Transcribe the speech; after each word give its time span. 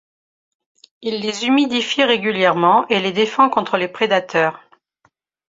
Il 1.03 1.21
les 1.21 1.45
humidifie 1.45 2.03
régulièrement 2.03 2.87
et 2.87 2.99
les 2.99 3.11
défend 3.11 3.49
contre 3.51 3.77
les 3.77 3.87
prédateurs. 3.87 4.67